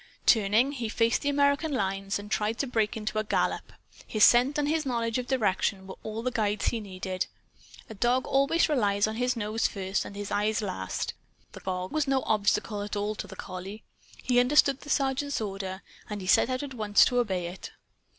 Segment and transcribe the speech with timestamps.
[0.25, 3.71] Turning, he faced the American lines and tried to break into a gallop.
[4.07, 7.27] His scent and his knowledge of direction were all the guides he needed.
[7.87, 11.13] A dog always relies on his nose first and his eyes last.
[11.51, 13.83] The fog was no obstacle at all to the collie.
[14.23, 17.69] He understood the Sergeant's order, and he set out at once to obey it.